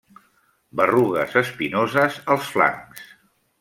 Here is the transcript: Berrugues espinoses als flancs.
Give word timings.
Berrugues 0.79 1.37
espinoses 1.43 2.21
als 2.37 2.53
flancs. 2.57 3.09